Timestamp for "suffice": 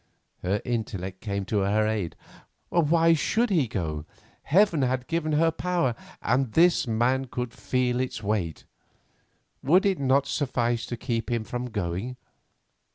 10.25-10.87